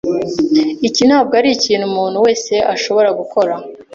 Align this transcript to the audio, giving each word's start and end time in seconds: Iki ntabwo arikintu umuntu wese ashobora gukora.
Iki 0.87 1.03
ntabwo 1.07 1.33
arikintu 1.41 1.85
umuntu 1.91 2.17
wese 2.25 2.53
ashobora 2.75 3.09
gukora. 3.19 3.53